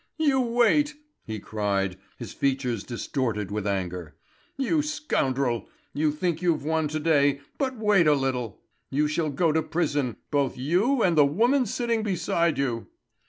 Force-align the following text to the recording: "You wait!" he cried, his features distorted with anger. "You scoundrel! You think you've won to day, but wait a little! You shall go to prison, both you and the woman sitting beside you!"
"You 0.17 0.39
wait!" 0.41 0.95
he 1.25 1.39
cried, 1.39 1.95
his 2.17 2.33
features 2.33 2.83
distorted 2.83 3.51
with 3.51 3.67
anger. 3.67 4.15
"You 4.57 4.81
scoundrel! 4.81 5.69
You 5.93 6.11
think 6.11 6.41
you've 6.41 6.65
won 6.65 6.87
to 6.87 6.99
day, 6.99 7.39
but 7.59 7.77
wait 7.77 8.07
a 8.07 8.15
little! 8.15 8.63
You 8.89 9.07
shall 9.07 9.29
go 9.29 9.51
to 9.51 9.61
prison, 9.61 10.17
both 10.31 10.57
you 10.57 11.03
and 11.03 11.15
the 11.15 11.25
woman 11.27 11.67
sitting 11.67 12.01
beside 12.01 12.57
you!" 12.57 12.87